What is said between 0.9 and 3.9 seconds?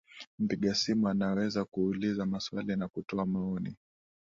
anaweza kuuliza maswali na kutoa maoni yake